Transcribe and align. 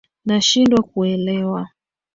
Nashindwa 0.25 0.83
kuelewa 0.83 1.69